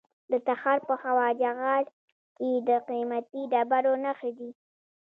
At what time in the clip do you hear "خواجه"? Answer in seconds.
1.01-1.51